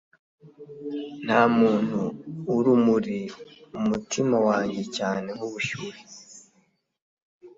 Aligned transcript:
Ntamuntu 1.25 1.99
urumuri 2.55 3.19
umutima 3.79 4.37
wanjye 4.47 4.83
cyane 4.95 5.27
nkubushyuhe 5.37 6.01